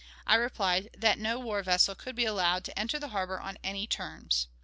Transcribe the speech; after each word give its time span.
I 0.25 0.33
replied 0.33 0.89
that 0.97 1.19
no 1.19 1.37
war 1.37 1.61
vessel 1.61 1.93
could 1.93 2.15
be 2.15 2.25
allowed 2.25 2.63
to 2.63 2.79
enter 2.79 2.97
the 2.97 3.09
harbor 3.09 3.39
on 3.39 3.59
any 3.63 3.85
terms. 3.85 4.47